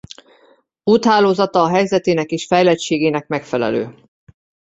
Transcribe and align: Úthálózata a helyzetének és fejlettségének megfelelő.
Úthálózata 0.83 1.61
a 1.63 1.67
helyzetének 1.67 2.31
és 2.31 2.45
fejlettségének 2.45 3.27
megfelelő. 3.27 3.95